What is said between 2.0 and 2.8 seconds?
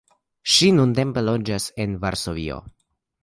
Varsovio.